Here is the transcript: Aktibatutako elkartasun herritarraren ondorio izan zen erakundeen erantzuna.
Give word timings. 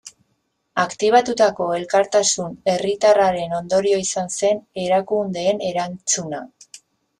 Aktibatutako 0.83 1.67
elkartasun 1.79 2.57
herritarraren 2.73 3.55
ondorio 3.59 4.01
izan 4.07 4.35
zen 4.39 4.65
erakundeen 4.89 5.65
erantzuna. 5.71 6.45